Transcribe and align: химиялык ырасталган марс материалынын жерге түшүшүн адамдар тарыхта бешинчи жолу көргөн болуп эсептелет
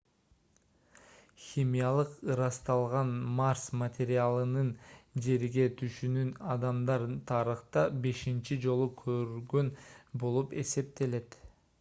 химиялык 1.47 2.13
ырасталган 2.35 3.11
марс 3.39 3.65
материалынын 3.81 4.71
жерге 5.27 5.67
түшүшүн 5.83 6.33
адамдар 6.55 7.07
тарыхта 7.33 7.85
бешинчи 8.07 8.59
жолу 8.67 8.91
көргөн 9.03 9.71
болуп 10.25 10.57
эсептелет 10.65 11.41